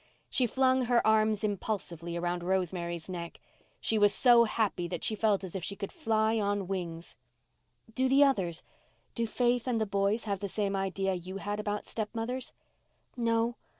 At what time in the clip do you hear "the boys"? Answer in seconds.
9.79-10.23